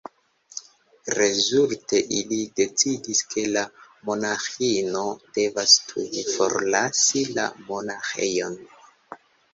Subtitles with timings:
[1.17, 3.63] Rezulte ili decidis, ke la
[4.09, 5.05] monaĥino
[5.39, 8.59] devas tuj forlasi la monaĥejon.